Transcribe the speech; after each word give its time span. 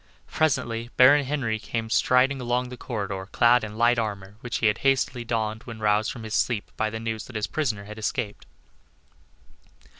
Presently 0.25 0.89
Baron 0.97 1.25
Henry 1.25 1.59
came 1.59 1.91
striding 1.91 2.41
along 2.41 2.69
the 2.69 2.75
corridor 2.75 3.27
clad 3.31 3.63
in 3.63 3.77
light 3.77 3.99
armor, 3.99 4.33
which 4.41 4.57
he 4.57 4.65
had 4.65 4.79
hastily 4.79 5.23
donned 5.23 5.61
when 5.65 5.77
roused 5.77 6.11
from 6.11 6.23
his 6.23 6.33
sleep 6.33 6.71
by 6.75 6.89
the 6.89 6.99
news 6.99 7.27
that 7.27 7.35
his 7.35 7.45
prisoner 7.45 7.83
had 7.83 7.99
escaped. 7.99 8.47